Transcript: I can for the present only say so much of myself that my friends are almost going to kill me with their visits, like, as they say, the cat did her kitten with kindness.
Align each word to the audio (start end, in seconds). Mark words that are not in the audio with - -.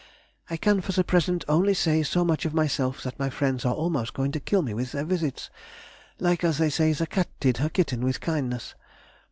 I 0.49 0.57
can 0.57 0.81
for 0.81 0.93
the 0.93 1.03
present 1.03 1.45
only 1.47 1.75
say 1.75 2.01
so 2.01 2.25
much 2.25 2.43
of 2.43 2.55
myself 2.55 3.03
that 3.03 3.19
my 3.19 3.29
friends 3.29 3.65
are 3.65 3.73
almost 3.75 4.15
going 4.15 4.31
to 4.31 4.39
kill 4.39 4.63
me 4.63 4.73
with 4.73 4.93
their 4.93 5.05
visits, 5.05 5.51
like, 6.17 6.43
as 6.43 6.57
they 6.57 6.71
say, 6.71 6.91
the 6.91 7.05
cat 7.05 7.27
did 7.39 7.57
her 7.57 7.69
kitten 7.69 8.03
with 8.03 8.19
kindness. 8.19 8.73